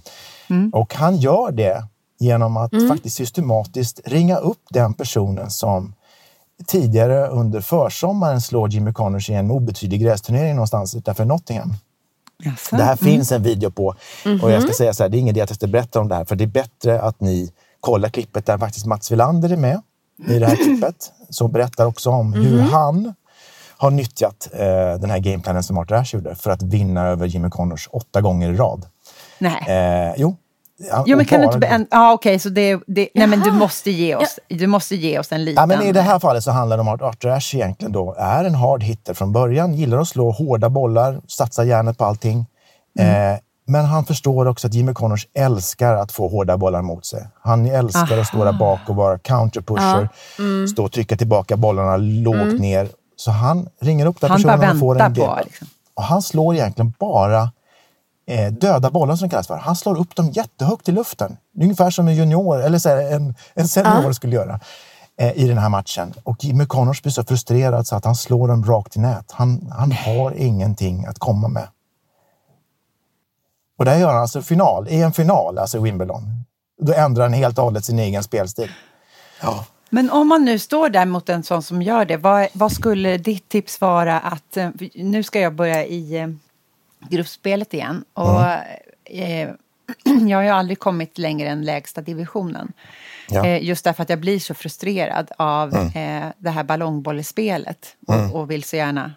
[0.74, 1.84] Och han gör det
[2.20, 5.94] genom att faktiskt systematiskt ringa upp den personen som
[6.68, 11.74] tidigare under försommaren slår Jimmy Connors i en obetydlig grästurnering någonstans utanför Nottingham.
[12.38, 12.76] Jaså?
[12.76, 13.96] Det här finns en video på.
[14.42, 16.16] Och jag ska säga så här, det är ingen idé att jag berätta om det
[16.16, 19.82] här, för det är bättre att ni kollar klippet där faktiskt Mats Wilander är med
[20.28, 21.12] i det här klippet.
[21.30, 23.14] Som berättar också om hur han
[23.78, 27.50] har nyttjat eh, den här gameplanen som Arthur Ashe gjorde för att vinna över Jimmy
[27.50, 28.86] Connors åtta gånger i rad.
[29.40, 29.66] Nej.
[29.68, 30.38] Eh, jo.
[30.78, 31.68] Ja, Jo, men kan du inte...
[31.68, 35.20] En, ah, Okej, så det, det, nej, men du måste ge oss, du måste ge
[35.20, 35.62] oss en liten...
[35.62, 38.16] Ja, men I det här fallet så handlar det om att Arthur Ashe egentligen då
[38.18, 39.74] är en hard hitter från början.
[39.74, 42.46] Gillar att slå hårda bollar, satsa järnet på allting.
[43.00, 43.34] Mm.
[43.34, 47.28] Eh, men han förstår också att Jimmy Connors älskar att få hårda bollar mot sig.
[47.42, 50.10] Han älskar att stå där bak och vara counterpusher.
[50.40, 50.68] Mm.
[50.68, 52.88] Stå och trycka tillbaka bollarna lågt ner.
[53.16, 55.68] Så han ringer upp den personen och får en väntar på, liksom.
[55.94, 57.52] Och han slår egentligen bara
[58.26, 59.58] eh, döda bollar som det kallas för.
[59.58, 61.38] Han slår upp dem jättehögt i luften.
[61.62, 64.60] Ungefär som en junior, eller så här, en, en senior skulle göra
[65.20, 66.14] eh, i den här matchen.
[66.24, 69.32] Och Jimmy Connors blir så frustrerad så att han slår dem rakt i nät.
[69.32, 71.68] Han, han har ingenting att komma med.
[73.78, 76.24] Och där gör han alltså final, i en final, alltså i Wimbledon.
[76.82, 78.70] Då ändrar han helt och hållet sin egen spelstil.
[79.42, 79.66] Ja.
[79.90, 83.18] Men om man nu står där mot en sån som gör det, vad, vad skulle
[83.18, 84.58] ditt tips vara att...
[84.58, 86.28] eh, Nu ska jag börja i eh,
[87.10, 88.04] gruppspelet igen.
[88.14, 88.42] Och
[89.06, 89.50] eh,
[90.28, 92.74] jag har ju aldrig kommit längre än lägsta divisionen.
[93.30, 93.46] Ja.
[93.46, 98.52] Eh, just därför att jag blir så frustrerad av eh, det här ballongbollspelet och, och
[98.52, 99.14] vill så gärna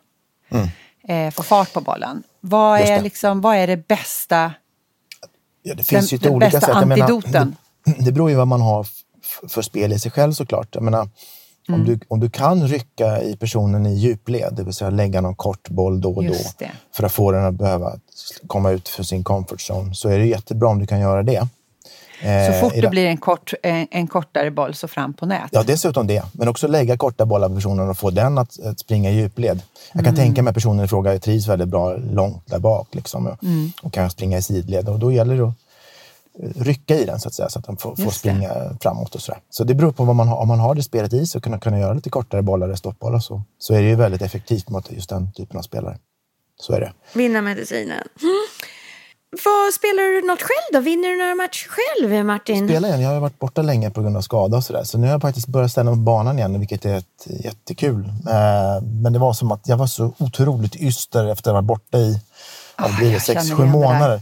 [1.08, 2.22] eh, få fart på bollen.
[2.40, 3.02] Vad är, det.
[3.02, 4.52] liksom, vad är det bästa
[5.62, 6.76] Ja, det finns den, ju olika bästa sätt.
[6.80, 7.56] Jag menar, antidoten.
[7.84, 8.86] det, det beror ju vad man har
[9.48, 10.74] för spel i sig själv såklart.
[10.74, 11.08] Jag menar,
[11.68, 11.80] Mm.
[11.80, 15.34] om, du, om du kan rycka i personen i djupled, det vill säga lägga någon
[15.34, 16.34] kort boll då och då
[16.96, 17.92] för att få den att behöva
[18.46, 21.48] komma ut för sin comfort zone, så är det jättebra om du kan göra det.
[22.20, 25.48] Så Eh, fort det blir en, kort, en, kortare boll så fram på nät.
[25.50, 26.22] Ja, dessutom det.
[26.32, 29.60] Men också lägga korta bollar på personen och få den att, att springa i djupled.
[29.92, 30.04] Jag Mm.
[30.04, 33.44] kan tänka mig att personen i fråga trivs väldigt bra långt där bak liksom, och,
[33.44, 33.72] Mm.
[33.82, 34.88] och kan springa i sidled.
[34.88, 35.54] Och då gäller det att
[36.38, 38.10] rycka i den så att säga, så att den får, får det.
[38.10, 39.40] springa framåt och sådär.
[39.50, 40.36] Så det beror på vad man har.
[40.36, 42.76] Om man har det spelet i sig och kunna, kunna göra lite kortare bollar eller
[42.76, 45.98] stoppbollar så, så är det ju väldigt effektivt mot just den typen av spelare.
[46.60, 46.92] Så är det.
[47.12, 48.08] Vinna medicinen.
[48.22, 48.46] Mm.
[49.44, 50.80] Vad spelar du något själv då?
[50.80, 52.68] Vinner du några matcher själv, Martin?
[52.68, 53.00] spela igen.
[53.00, 54.84] Jag har varit borta länge på grund av skada och sådär.
[54.84, 58.04] Så nu har jag faktiskt börjat ställa upp banan igen, vilket är ett, jättekul.
[58.04, 61.64] Eh, Men det var som att jag var så otroligt yster efter att ha varit
[61.66, 62.20] borta i
[62.78, 64.20] vad blir det, sex, sju månader.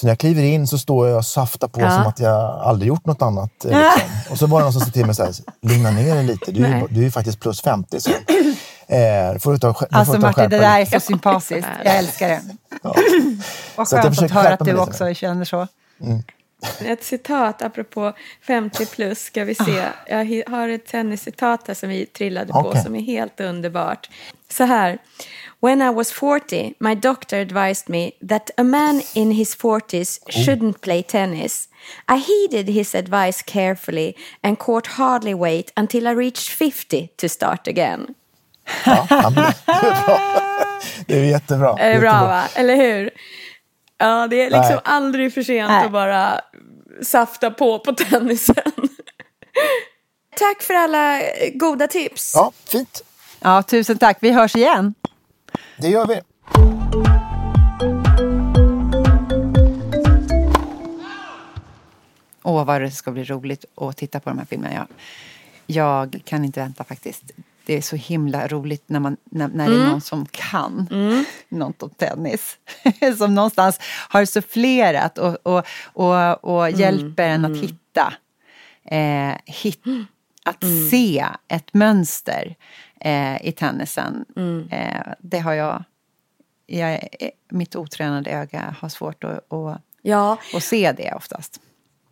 [0.00, 1.90] Så när jag kliver in så står jag och saftar på Ja.
[1.90, 3.64] som att jag aldrig gjort något annat.
[3.64, 4.10] eh, Liksom.
[4.30, 5.32] Och så var det någon som sa till mig så här,
[5.62, 8.00] lugna ner dig lite, du är, du är ju faktiskt plus 50.
[8.00, 8.10] Så.
[8.90, 11.68] Eh, får du ta, du Alltså får ta Martin, det där är så sympatiskt.
[11.84, 12.40] Jag älskar det.
[13.76, 15.66] Vad Så att jag skönt att försöker höra att du också känner så.
[16.80, 18.12] Ett citat apropå
[18.46, 19.84] 50 plus ska vi se.
[20.06, 22.82] Jag hi- har ett tenniscitat här som vi trillade på Okej.
[22.82, 24.08] som är helt underbart.
[24.52, 24.98] Så här.
[25.60, 30.80] When I was 40, my doctor advised me that a man in his 40s shouldn't
[30.80, 31.68] play tennis.
[32.08, 37.66] I heeded his advice carefully and caught hardly wait until I reached 50 to start
[37.68, 38.14] again.
[38.86, 39.06] Ja,
[39.66, 40.20] det är bra.
[41.06, 41.78] Det är jättebra.
[41.78, 42.26] Är det bra Jättebra.
[42.26, 42.48] va?
[42.54, 43.10] Eller hur?
[43.98, 44.80] Ja, det är liksom Nej.
[44.84, 45.84] aldrig för sent Nej.
[45.84, 46.40] att bara
[47.02, 48.54] safta på på tennisen.
[50.36, 51.20] Tack för alla
[51.54, 52.32] goda tips.
[52.34, 53.02] Ja, fint.
[53.40, 54.18] Ja, tusen tack.
[54.20, 54.94] Vi hörs igen.
[55.80, 56.20] Det gör vi.
[62.42, 64.74] Åh, vad det ska bli roligt att titta på de här filmerna.
[64.74, 64.86] Jag,
[65.66, 67.22] jag kan inte vänta faktiskt.
[67.66, 70.88] Det är så himla roligt när, man, när, när det är någon som kan
[71.48, 72.58] något om tennis.
[73.18, 78.12] som någonstans har sufflerat och, och, och, och hjälper en att hitta.
[78.84, 79.82] Eh, hit,
[80.48, 82.56] att se ett mönster
[83.00, 84.24] eh, i tennisen.
[84.70, 85.84] Eh, det har jag...
[86.66, 91.60] jag är- mitt otränade öga har svårt att, att Ja, och se det oftast.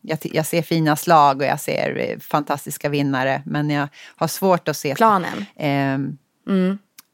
[0.01, 4.68] Jag, jag ser fina slag och jag ser eh, fantastiska vinnare men jag har svårt
[4.68, 4.94] att se...
[4.94, 5.44] Planen.
[5.57, 6.18] Ehm,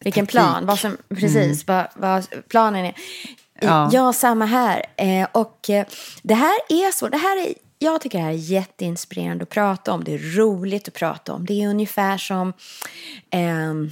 [0.04, 0.30] vilken taktik.
[0.30, 0.66] plan.
[0.66, 2.94] Vad som, precis, vad, vad planen är.
[3.61, 3.90] Ja.
[3.92, 4.87] Ja, samma här.
[4.96, 5.87] Eh, och eh,
[6.22, 7.08] det här är så.
[7.08, 10.05] Det här är, jag tycker det här är jätteinspirerande att prata om.
[10.05, 11.47] Det är roligt att prata om.
[11.47, 12.53] Det är ungefär som...
[13.31, 13.90] ehm,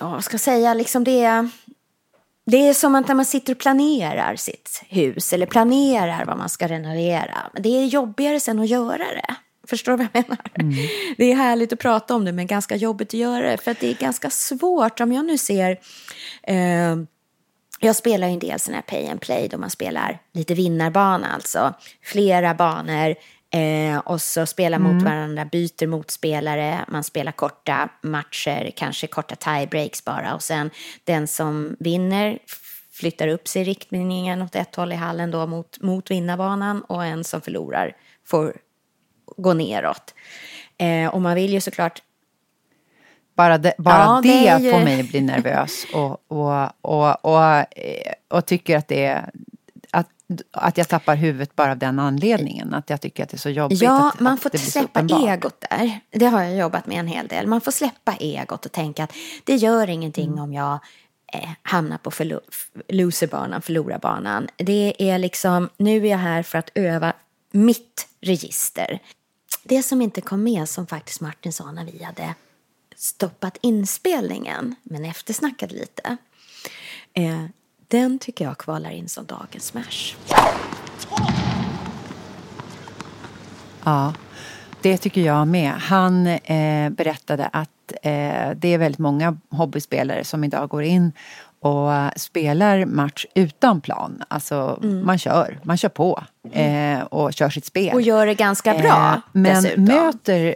[0.00, 0.74] ja, vad ska jag säga?
[0.74, 1.48] Liksom det är...
[2.46, 6.48] Det är som att när man sitter och planerar sitt hus eller planerar vad man
[6.48, 7.50] ska renovera.
[7.54, 9.34] Det är jobbigare sen att göra det.
[9.66, 10.38] Förstår du vad jag menar?
[11.16, 13.56] Det är härligt att prata om det men ganska jobbigt att göra det.
[13.56, 15.00] För att det är ganska svårt.
[15.00, 15.70] Om jag nu ser...
[16.42, 16.96] Eh,
[17.80, 21.28] jag spelar ju en del sån här pay and play då man spelar lite vinnarbana
[21.34, 21.74] alltså.
[22.02, 23.14] Flera banor
[23.50, 30.04] eh, och så spelar mot varandra, byter motspelare, man spelar korta matcher, kanske korta tiebreaks
[30.04, 30.70] bara och sen
[31.04, 32.38] den som vinner
[32.92, 37.04] flyttar upp sig i riktningen åt ett håll i hallen då mot, mot vinnarbanan och
[37.04, 38.56] en som förlorar får
[39.36, 40.14] gå neråt.
[40.78, 42.02] Eh, och man vill ju såklart
[43.36, 47.44] bara det, bara Ja, det, det får mig att bli nervös och, och, och, och,
[47.78, 49.30] eh, och tycker att det är...
[49.90, 50.06] Att,
[50.50, 52.74] att jag tappar huvudet bara av den anledningen.
[52.74, 55.00] Att jag tycker att det är så jobbigt Ja, att, man att får så släppa
[55.00, 56.00] egot där.
[56.10, 57.46] Det har jag jobbat med en hel del.
[57.46, 59.12] Man får släppa egot och tänka att
[59.44, 60.38] det gör ingenting Mm.
[60.38, 60.78] om jag
[61.32, 62.40] eh, hamnar på förlo-
[62.88, 64.48] loserbanan, förlorarbanan.
[64.56, 67.12] Det är liksom, nu är jag här för att öva
[67.52, 68.98] mitt register.
[69.62, 72.34] Det som inte kom med, som faktiskt Martin sa när vi hade
[72.96, 76.16] stoppat inspelningen, men eftersnackade lite.
[77.12, 77.44] Eh,
[77.88, 80.14] den tycker jag kvalar in som dagens smash.
[83.84, 84.14] Ja,
[84.82, 85.70] det tycker jag med.
[85.72, 87.70] Han eh, berättade att
[88.02, 91.12] eh, det är väldigt många hobbyspelare som idag går in
[91.60, 94.22] och spelar match utan plan.
[94.28, 97.94] Alltså man kör, man kör på eh, och kör sitt spel.
[97.94, 99.84] Och gör det ganska bra Eh, men dessutom.
[99.84, 100.54] möter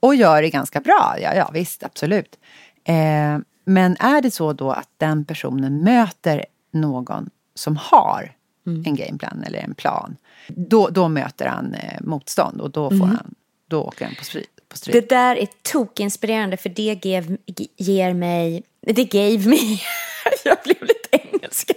[0.00, 2.38] och gör det ganska bra, ja, ja visst, absolut.
[2.84, 8.32] Eh, men är det så då att den personen möter någon som har
[8.66, 8.82] Mm.
[8.86, 10.16] en gameplan eller en plan,
[10.48, 13.34] då, då möter han eh, motstånd och då, får han,
[13.68, 14.48] då åker han på stryk.
[14.86, 15.00] Mm.
[15.00, 17.36] Det där är tokinspirerande för det ge-
[17.76, 18.62] ger mig...
[18.80, 19.82] Det gave mig...
[20.44, 21.70] jag blev lite engelsk.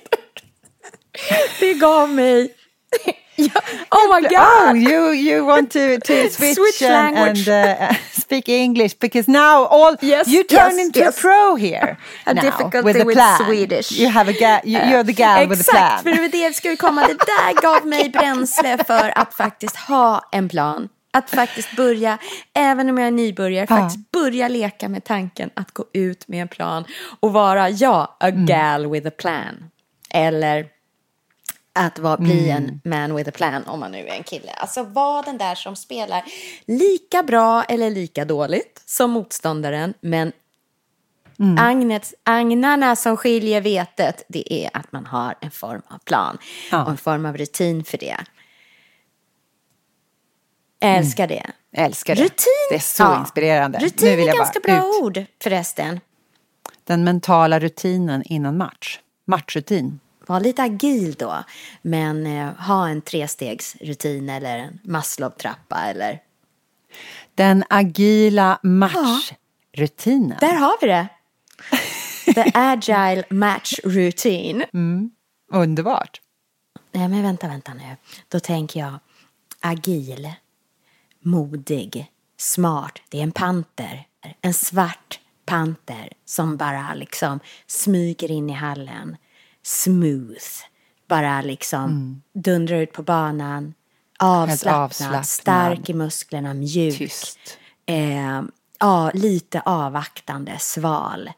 [1.60, 2.54] det gav mig...
[3.92, 4.78] Oh my Oh, god!
[4.78, 7.48] you you want to to switch, Switch and, language.
[7.48, 7.98] and uh,
[8.34, 11.18] speak English because now all Yes, you turn yes, into yes.
[11.18, 11.98] a pro here.
[12.26, 13.38] A now, difficulty with a with plan.
[13.46, 13.92] Swedish.
[14.00, 15.84] You have a ga- you, you're the gal with a plan.
[15.84, 17.08] Exakt, för det det skulle komma.
[17.08, 20.90] Det där gav mig bränsle för att faktiskt ha en plan.
[21.16, 22.18] Att faktiskt börja,
[22.54, 23.76] även om jag är nybörjare, Ja.
[23.78, 26.84] faktiskt börja leka med tanken att gå ut med en plan
[27.20, 28.46] och vara, ja, a Mm.
[28.46, 29.70] gal with a plan.
[30.14, 30.66] Eller
[31.74, 32.64] att vara, bli Mm.
[32.84, 34.52] en man with a plan om man nu är en kille.
[34.52, 36.24] Alltså var den där som spelar
[36.66, 40.32] lika bra eller lika dåligt som motståndaren, men
[41.40, 41.58] Mm.
[41.58, 46.38] Agnet, agnarna som skiljer vetet, det är att man har en form av plan
[46.72, 46.84] Ja.
[46.84, 48.18] och en form av rutin för det.
[50.82, 51.46] Älskar det.
[51.72, 52.22] Älskar det.
[52.24, 53.20] Rutin, Det är så ja.
[53.20, 53.80] inspirerande.
[53.80, 55.02] Rutin Nu vill är jag ganska bara bra ut.
[55.04, 56.00] ord förresten.
[56.84, 59.00] Den mentala rutinen innan match.
[59.26, 60.00] Matchrutin.
[60.28, 61.44] Var lite agil då,
[61.82, 66.20] men eh, ha en trestegsrutin eller en Maslow-trappa eller...
[67.36, 70.38] Den agila matchrutinen.
[70.40, 71.08] Där har vi det!
[72.34, 74.66] The agile match routine.
[75.52, 76.22] Underbart.
[76.92, 77.98] Nej, men vänta, vänta nu.
[78.28, 79.00] Då tänker jag
[79.60, 80.32] agil,
[81.20, 83.00] modig, smart.
[83.10, 84.08] Det är en panter.
[84.42, 89.18] En svart panter som bara liksom smyger in i hallen.
[89.64, 90.46] Smooth.
[91.08, 93.74] Bara liksom dundrar ut på banan.
[94.20, 95.26] Avslappnad, avslappnad.
[95.28, 96.98] stark i musklerna, mjuk.
[96.98, 97.58] Tyst.
[97.86, 98.42] Eh,
[98.80, 101.32] ja, lite avvaktande, sval.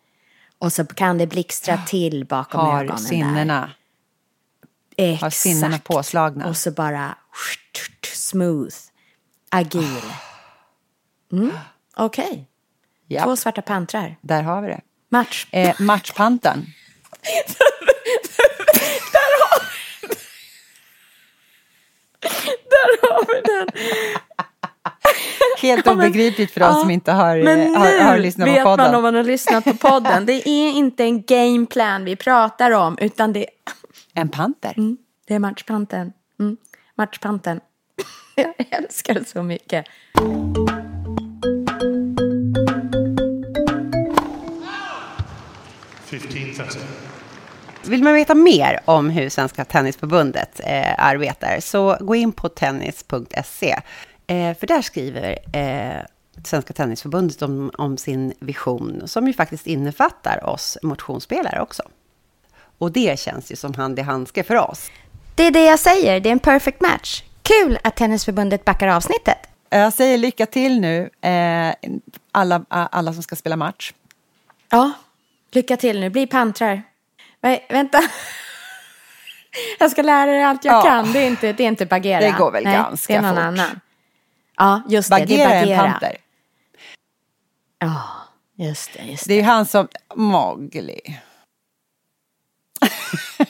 [0.60, 3.10] Och så kan det blixtra till bakom Har ögonen där.
[3.10, 3.72] sinnena.
[4.98, 5.22] Exakt.
[5.22, 6.48] Har sinnena påslagna.
[6.48, 7.18] Och så bara
[8.14, 8.76] smooth,
[9.50, 10.02] agil.
[11.32, 11.52] Mm.
[11.96, 12.48] Okej,
[13.08, 14.18] Ja, två svarta pantrar.
[14.22, 14.82] där har vi det.
[15.10, 15.48] Match.
[15.52, 16.66] Eh, matchpanten.
[22.70, 23.68] Där har vi den.
[25.62, 28.18] Helt Ja, men- obegripligt för oss Ja, som inte har, Men eh, nu har, har
[28.18, 28.86] lyssnat vet på podden.
[28.86, 30.26] man om man har lyssnat på podden.
[30.26, 33.46] Det är inte en gameplan vi pratar om, utan det,
[34.14, 34.74] En panter.
[34.78, 34.98] mm,
[35.28, 36.14] det är matchpanten.
[36.40, 36.58] Mm,
[36.98, 37.60] matchpanten.
[38.36, 39.86] Jag älskar det så mycket.
[46.06, 46.80] Fifteen thirty.
[47.88, 53.76] Vill man veta mer om hur Svenska Tennisförbundet eh, arbetar så gå in på tennis.se.
[54.28, 56.02] Eh, för där skriver eh,
[56.44, 61.84] Svenska Tennisförbundet om, om sin vision som ju faktiskt innefattar oss motionsspelare också.
[62.78, 64.92] Och det känns ju som hand i handske för oss.
[65.36, 67.24] Det är det jag säger, det är en perfect match.
[67.42, 69.38] Kul att Tennisförbundet backar avsnittet.
[69.70, 71.74] Jag säger lycka till nu, eh,
[72.32, 73.94] alla, alla som ska spela match.
[74.70, 74.92] Ja,
[75.52, 76.10] lycka till nu.
[76.10, 76.84] Bli pantrar.
[77.46, 78.02] Vä- vänta.
[79.80, 80.82] Jag ska lära dig allt jag Ja.
[80.84, 81.12] kan.
[81.14, 82.20] Det är inte, det är inte Bagheera.
[82.32, 83.44] Det går väl Nej, ganska Det är någon fort.
[83.44, 83.80] annan.
[84.58, 85.16] Ja, just det.
[85.16, 85.92] Det Bagheera är är en Bagheera.
[85.92, 86.18] panter.
[87.80, 88.02] Ja,
[88.56, 89.04] just det.
[89.04, 89.34] Just Det det.
[89.34, 89.88] är ju han som...
[90.16, 91.00] Mowgli.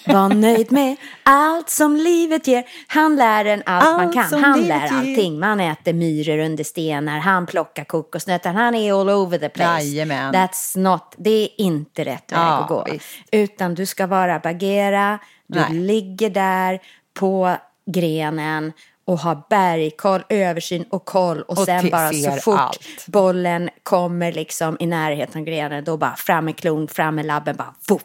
[0.06, 2.64] Var nöjd med allt som livet ger.
[2.88, 4.30] Han lär en allt, man Allt kan.
[4.30, 4.94] som Han lär ger.
[4.98, 5.40] allting.
[5.40, 7.20] Man äter myror under stenar.
[7.20, 8.50] Han plockar kokosnötter.
[8.54, 9.84] Han är all over the place.
[9.84, 10.34] Jajamän.
[10.34, 12.88] That's not, det är inte rätt väg Ja, att gå.
[12.92, 13.06] visst.
[13.32, 15.20] Utan du ska vara Bagheera.
[15.48, 15.74] Du Nej.
[15.74, 16.80] ligger där
[17.20, 17.56] på
[17.92, 18.74] grenen
[19.08, 21.42] och har bergkoll, översyn och koll.
[21.42, 23.06] Och, Och sen bara så fort allt.
[23.08, 27.56] bollen kommer liksom i närheten av grenen, då bara fram med klon, fram med labben,
[27.56, 28.02] bara voff.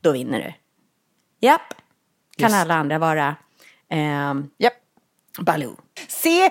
[0.00, 0.52] Då vinner du.
[1.46, 1.74] Japp.
[2.36, 2.60] Kan Just.
[2.62, 3.36] alla andra vara
[3.90, 4.72] ehm, Japp.
[5.38, 5.76] Baloo.
[6.08, 6.50] Se...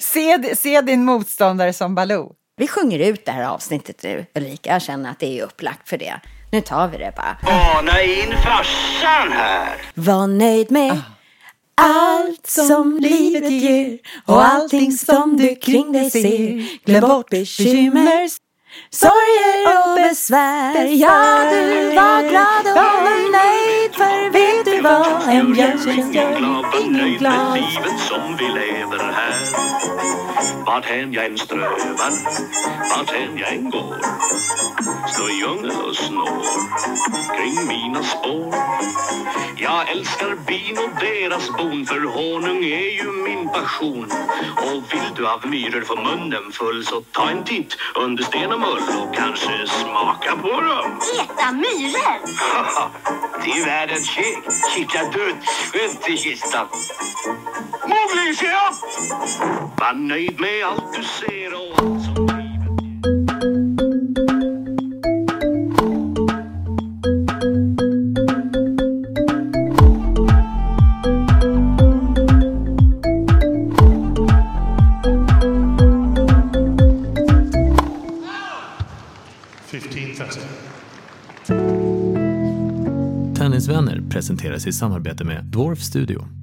[0.00, 2.34] se, se din motståndare som Baloo.
[2.56, 4.72] Vi sjunger ut det här avsnittet nu, Ulrika.
[4.72, 6.20] Jag känner att det är upplagt för det.
[6.52, 7.36] Nu tar vi det bara.
[7.76, 9.82] Ana in farsan här.
[9.94, 11.02] Var nöjd med
[11.74, 16.84] allt som livet ger och allting som du kring dig ser.
[16.84, 18.28] Glöm bort bekymmer,
[18.90, 20.84] sorger och besvär.
[20.84, 27.54] Ja, du var glad och nöjd för vet du vad en björntjänst gör ingen glad.
[27.54, 29.34] livet som vi lever här.
[30.66, 32.12] Varthän jag än strövar,
[32.96, 33.96] varthän jag än går.
[35.18, 36.42] I djungel och snår
[37.36, 38.54] kring mina spår.
[39.56, 44.12] Jag älskar bin och deras bon för honung är ju min passion.
[44.56, 48.60] Och vill du av myror få munnen full så ta en titt under sten och
[48.60, 51.00] mull och kanske smaka på dem.
[51.20, 52.18] Äta myror!
[53.44, 54.38] Det är världens käk.
[54.74, 56.66] Kittlar dödsskönt i kistan.
[57.82, 58.80] Mowgli, se upp!
[59.78, 61.95] Var nöjd med allt du ser och
[84.46, 86.35] tennisvänner presenteras i samarbete med Dwarf Studio.